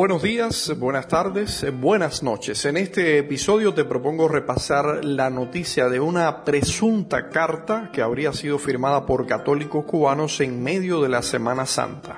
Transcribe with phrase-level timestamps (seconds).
[0.00, 2.64] Buenos días, buenas tardes, buenas noches.
[2.64, 8.58] En este episodio te propongo repasar la noticia de una presunta carta que habría sido
[8.58, 12.16] firmada por católicos cubanos en medio de la Semana Santa.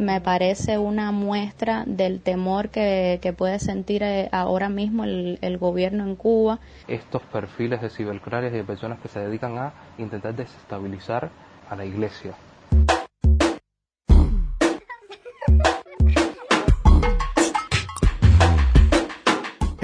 [0.00, 6.02] Me parece una muestra del temor que, puede sentir eh, ahora mismo el, el, gobierno
[6.02, 6.58] en Cuba.
[6.88, 11.30] Estos perfiles de cibercriminales y de personas que se dedican a intentar desestabilizar
[11.70, 12.34] a la iglesia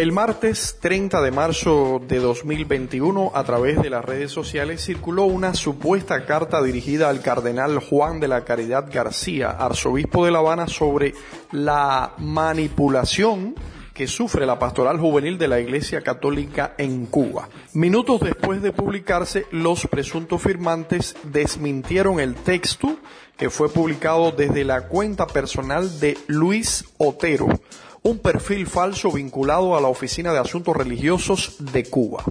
[0.02, 5.54] El martes 30 de marzo de 2021, a través de las redes sociales, circuló una
[5.54, 11.14] supuesta carta dirigida al cardenal Juan de la Caridad García, arzobispo de La Habana, sobre
[11.52, 13.54] la manipulación
[13.94, 17.48] que sufre la pastoral juvenil de la Iglesia Católica en Cuba.
[17.74, 22.96] Minutos después de publicarse, los presuntos firmantes desmintieron el texto
[23.36, 27.46] que fue publicado desde la cuenta personal de Luis Otero,
[28.02, 32.24] un perfil falso vinculado a la Oficina de Asuntos Religiosos de Cuba.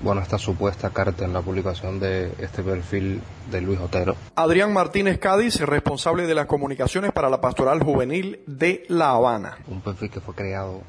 [0.00, 4.14] Bueno, esta supuesta carta en la publicación de este perfil de Luis Otero.
[4.36, 9.58] Adrián Martínez Cádiz, responsable de las comunicaciones para la Pastoral Juvenil de La Habana.
[9.66, 10.82] Un perfil que fue creado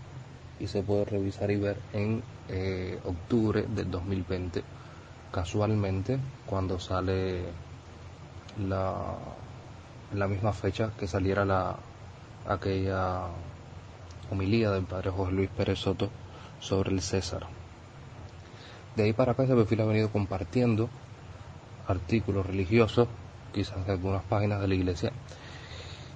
[0.59, 4.61] y se puede revisar y ver en eh, octubre del 2020,
[5.31, 7.45] casualmente, cuando sale
[8.67, 9.15] la,
[10.13, 11.77] la misma fecha que saliera la,
[12.49, 13.27] aquella
[14.31, 16.09] homilía del padre José Luis Pérez Soto
[16.59, 17.45] sobre el César.
[18.95, 20.89] De ahí para acá ese perfil ha venido compartiendo
[21.87, 23.07] artículos religiosos,
[23.53, 25.11] quizás de algunas páginas de la iglesia,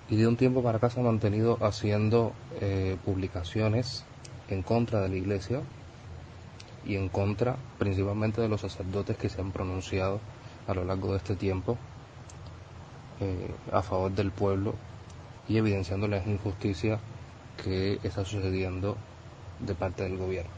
[0.09, 4.03] y de un tiempo para acá se ha mantenido haciendo eh, publicaciones
[4.49, 5.61] en contra de la iglesia
[6.85, 10.19] y en contra principalmente de los sacerdotes que se han pronunciado
[10.67, 11.77] a lo largo de este tiempo
[13.21, 14.75] eh, a favor del pueblo
[15.47, 16.99] y evidenciando las injusticias
[17.63, 18.97] que está sucediendo
[19.59, 20.51] de parte del gobierno.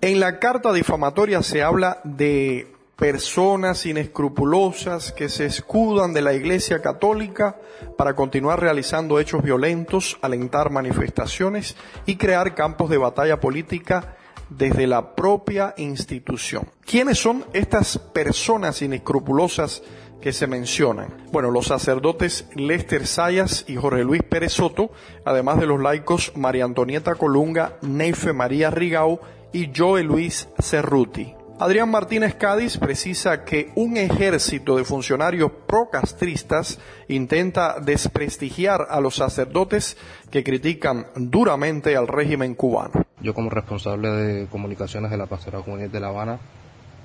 [0.00, 6.82] En la carta difamatoria se habla de personas inescrupulosas que se escudan de la Iglesia
[6.82, 7.56] Católica
[7.96, 11.76] para continuar realizando hechos violentos, alentar manifestaciones
[12.06, 14.16] y crear campos de batalla política
[14.50, 16.68] desde la propia institución.
[16.84, 19.82] ¿Quiénes son estas personas inescrupulosas
[20.20, 21.14] que se mencionan.
[21.32, 24.90] Bueno, los sacerdotes Lester Sayas y Jorge Luis Pérez Soto,
[25.24, 29.20] además de los laicos María Antonieta Colunga, Neife María Rigau
[29.52, 31.34] y Joe Luis Cerruti.
[31.60, 39.96] Adrián Martínez Cádiz precisa que un ejército de funcionarios procastristas intenta desprestigiar a los sacerdotes
[40.30, 43.04] que critican duramente al régimen cubano.
[43.20, 46.38] Yo como responsable de comunicaciones de la Pastoral Juvenil de La Habana,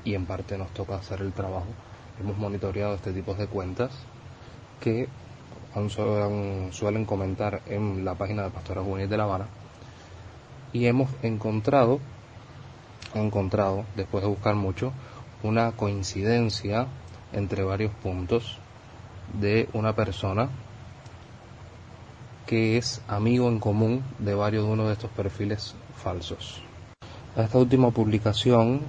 [0.03, 1.66] y en parte nos toca hacer el trabajo,
[2.19, 3.91] hemos monitoreado este tipo de cuentas
[4.79, 5.07] que
[6.72, 9.47] suelen comentar en la página de Pastora Juvenil de La Habana
[10.72, 12.00] y hemos encontrado,
[13.13, 14.91] encontrado, después de buscar mucho,
[15.41, 16.88] una coincidencia
[17.31, 18.59] entre varios puntos
[19.40, 20.50] de una persona
[22.45, 26.62] que es amigo en común de varios de uno de estos perfiles falsos.
[27.35, 28.81] Esta última publicación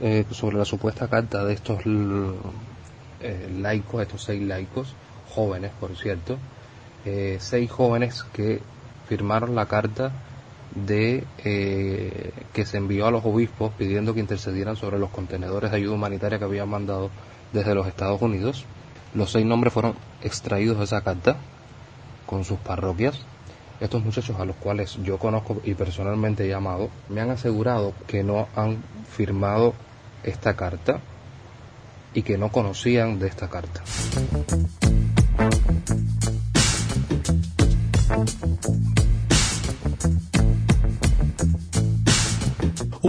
[0.00, 4.94] eh, sobre la supuesta carta de estos eh, laicos, estos seis laicos,
[5.34, 6.38] jóvenes por cierto,
[7.04, 8.60] eh, seis jóvenes que
[9.08, 10.12] firmaron la carta
[10.74, 15.94] de que se envió a los obispos pidiendo que intercedieran sobre los contenedores de ayuda
[15.94, 17.10] humanitaria que habían mandado
[17.52, 18.64] desde los Estados Unidos.
[19.14, 21.36] Los seis nombres fueron extraídos de esa carta
[22.26, 23.20] con sus parroquias.
[23.84, 28.24] Estos muchachos a los cuales yo conozco y personalmente he llamado me han asegurado que
[28.24, 28.82] no han
[29.14, 29.74] firmado
[30.22, 31.00] esta carta
[32.14, 33.82] y que no conocían de esta carta.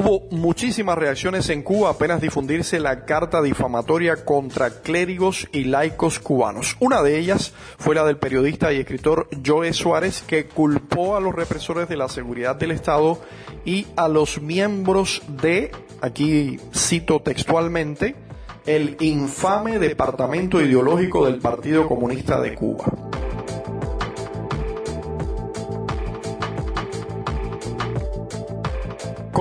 [0.05, 6.77] Hubo muchísimas reacciones en Cuba apenas difundirse la carta difamatoria contra clérigos y laicos cubanos.
[6.79, 11.33] Una de ellas fue la del periodista y escritor Joe Suárez, que culpó a los
[11.33, 13.19] represores de la seguridad del Estado
[13.65, 15.71] y a los miembros de,
[16.01, 18.15] aquí cito textualmente,
[18.67, 22.94] el infame departamento ideológico del Partido Comunista de Cuba.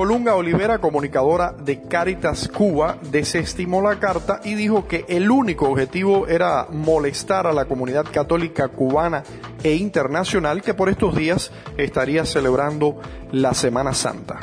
[0.05, 6.27] Colunga Olivera, comunicadora de Caritas Cuba, desestimó la carta y dijo que el único objetivo
[6.27, 9.23] era molestar a la comunidad católica cubana
[9.63, 14.41] e internacional que por estos días estaría celebrando la Semana Santa.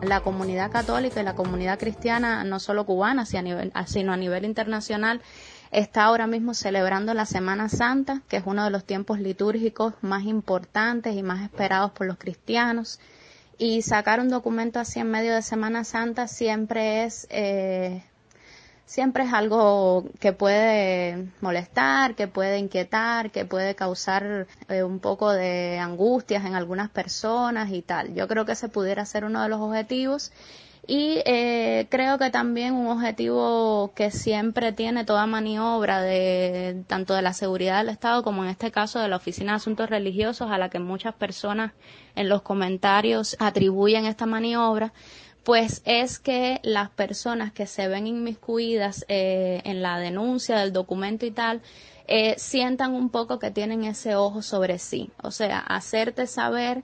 [0.00, 5.20] La comunidad católica y la comunidad cristiana, no solo cubana, sino a nivel internacional,
[5.72, 10.24] está ahora mismo celebrando la Semana Santa, que es uno de los tiempos litúrgicos más
[10.24, 12.98] importantes y más esperados por los cristianos
[13.58, 18.02] y sacar un documento así en medio de Semana Santa siempre es eh,
[18.92, 25.32] siempre es algo que puede molestar, que puede inquietar, que puede causar eh, un poco
[25.32, 28.14] de angustias en algunas personas y tal.
[28.14, 30.32] Yo creo que ese pudiera ser uno de los objetivos
[30.86, 37.22] y eh, creo que también un objetivo que siempre tiene toda maniobra de tanto de
[37.22, 40.58] la seguridad del Estado como en este caso de la Oficina de Asuntos Religiosos a
[40.58, 41.72] la que muchas personas
[42.16, 44.92] en los comentarios atribuyen esta maniobra,
[45.44, 51.26] pues es que las personas que se ven inmiscuidas eh, en la denuncia del documento
[51.26, 51.62] y tal,
[52.08, 55.10] eh, sientan un poco que tienen ese ojo sobre sí.
[55.22, 56.82] O sea, hacerte saber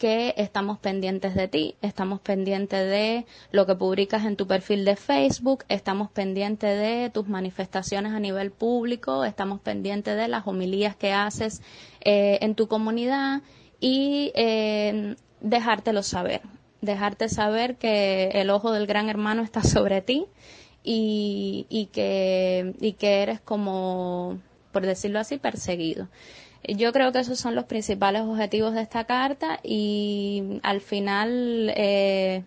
[0.00, 4.96] que estamos pendientes de ti, estamos pendientes de lo que publicas en tu perfil de
[4.96, 11.12] Facebook, estamos pendientes de tus manifestaciones a nivel público, estamos pendientes de las homilías que
[11.12, 11.60] haces
[12.00, 13.42] eh, en tu comunidad
[13.78, 16.40] y eh, dejártelo saber,
[16.80, 20.24] dejarte saber que el ojo del gran hermano está sobre ti
[20.82, 24.38] y, y, que, y que eres como,
[24.72, 26.08] por decirlo así, perseguido.
[26.68, 32.42] Yo creo que esos son los principales objetivos de esta carta y al final eh,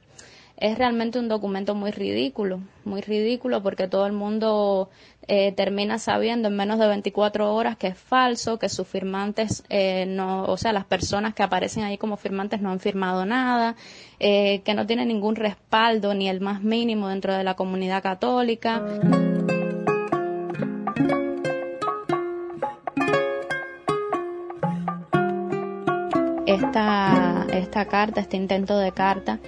[0.58, 4.90] es realmente un documento muy ridículo, muy ridículo porque todo el mundo
[5.28, 10.06] eh, termina sabiendo en menos de 24 horas que es falso, que sus firmantes eh,
[10.08, 13.76] no, o sea, las personas que aparecen ahí como firmantes no han firmado nada,
[14.20, 19.33] que no tienen ningún respaldo ni el más mínimo dentro de la comunidad católica.
[26.66, 29.40] Esta, esta carta, este intento de carta,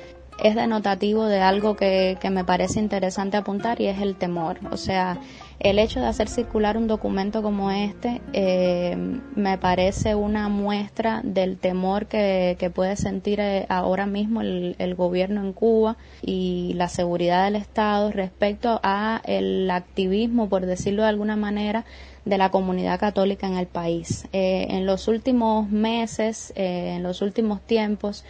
[0.44, 4.60] es denotativo de algo que, que, me parece interesante apuntar y es el temor.
[4.70, 5.18] O sea,
[5.60, 8.98] el hecho de hacer circular un documento como este eh,
[9.36, 14.96] me parece una muestra del temor que, que puede sentir eh, ahora mismo el, el,
[14.96, 21.10] gobierno en Cuba y la seguridad del Estado respecto a el activismo, por decirlo de
[21.10, 21.86] alguna manera,
[22.26, 24.28] de la comunidad católica en el país.
[24.34, 28.26] Eh, en los últimos meses, eh, en los últimos tiempos,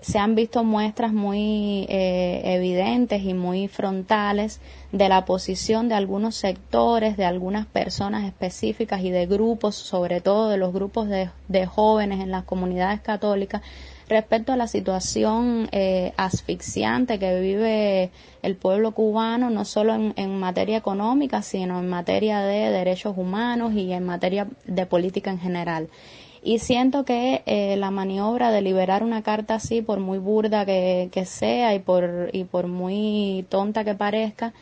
[0.00, 4.60] se han visto muestras muy eh, evidentes y muy frontales
[4.92, 10.48] de la posición de algunos sectores, de algunas personas específicas y de grupos, sobre todo
[10.48, 13.60] de los grupos de, de jóvenes en las comunidades católicas,
[14.10, 18.10] respecto a la situación eh, asfixiante que vive
[18.42, 23.92] el pueblo cubano, no solo en, materia económica, sino en materia de derechos humanos y
[23.92, 25.88] en materia de política en general.
[26.42, 31.24] Y siento que eh, la maniobra de liberar una carta así, por muy burda que,
[31.26, 34.54] sea y por, y por muy tonta que parezca,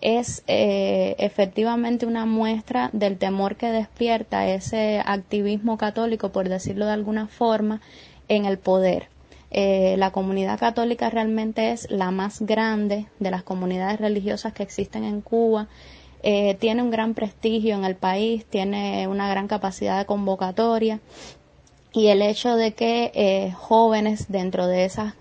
[0.00, 6.92] es eh, efectivamente una muestra del temor que despierta ese activismo católico, por decirlo de
[6.92, 7.80] alguna forma,
[8.28, 9.08] en el poder.
[9.50, 15.04] Eh, la comunidad católica realmente es la más grande de las comunidades religiosas que existen
[15.04, 15.68] en Cuba.
[16.22, 21.00] Eh, tiene un gran prestigio en el país, tiene una gran capacidad de convocatoria
[21.92, 25.14] y el hecho de que eh, jóvenes dentro de esa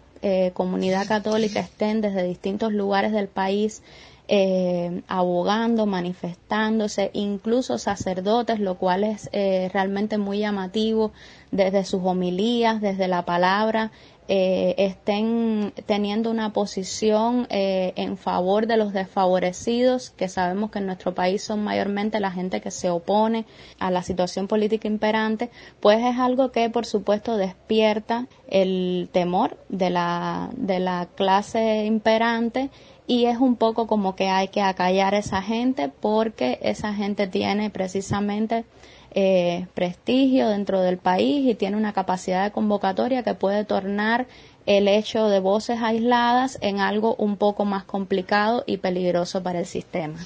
[0.56, 3.84] comunidad católica estén desde distintos lugares del país
[4.28, 11.12] eh, abogando, manifestándose, incluso sacerdotes, lo cual es eh, realmente muy llamativo
[11.52, 13.92] desde sus homilías, desde la palabra,
[14.28, 20.88] eh, estén teniendo una posición eh, en favor de los desfavorecidos, que sabemos que en
[20.88, 23.46] nuestro país son mayormente la gente que se opone
[23.78, 29.92] a la situación política imperante, pues es algo que por supuesto despierta el temor de
[29.92, 32.72] la, de la clase imperante
[33.08, 37.28] y es un poco como que hay que acallar a esa gente porque esa gente
[37.28, 38.66] tiene precisamente
[39.12, 44.28] eh, prestigio dentro del país y tiene una capacidad de convocatoria que puede tornar
[44.66, 49.66] el hecho de voces aisladas en algo un poco más complicado y peligroso para el
[49.66, 50.20] sistema.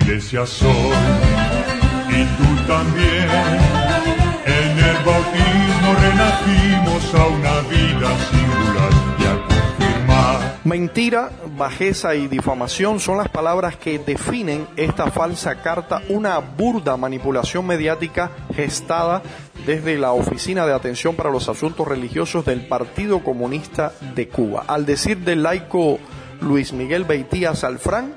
[0.00, 0.70] Iglesia soy
[2.08, 3.28] y tú también.
[4.46, 5.94] En el bautismo
[7.14, 10.58] a una vida singular y al confirmar.
[10.64, 17.66] Mentira, bajeza y difamación son las palabras que definen esta falsa carta, una burda manipulación
[17.66, 19.22] mediática gestada
[19.64, 24.64] desde la Oficina de Atención para los Asuntos Religiosos del Partido Comunista de Cuba.
[24.66, 25.98] Al decir del laico
[26.40, 28.14] Luis Miguel Beitía Salfrán,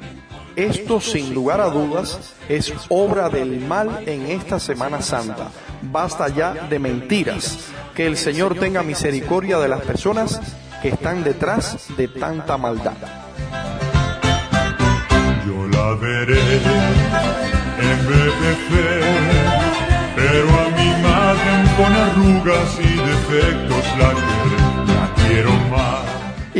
[0.55, 5.49] esto sin lugar a dudas es obra del mal en esta Semana Santa.
[5.81, 7.71] Basta ya de mentiras.
[7.95, 10.39] Que el Señor tenga misericordia de las personas
[10.81, 12.93] que están detrás de tanta maldad.
[15.45, 16.39] Yo la veré
[17.81, 19.01] en vez de fe,
[20.15, 24.30] pero a mi madre con arrugas y defectos la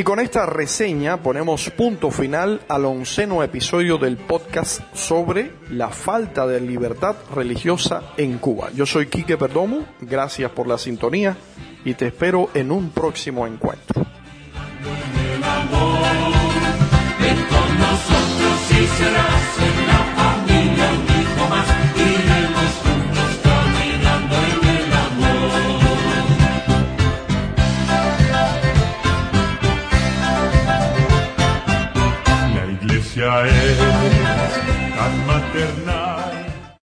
[0.02, 6.48] Y con esta reseña ponemos punto final al onceno episodio del podcast sobre la falta
[6.48, 8.72] de libertad religiosa en Cuba.
[8.74, 11.38] Yo soy Quique Perdomo, gracias por la sintonía
[11.86, 14.04] y te espero en un próximo encuentro.